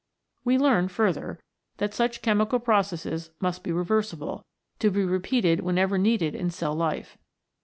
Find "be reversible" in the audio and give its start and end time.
3.63-4.43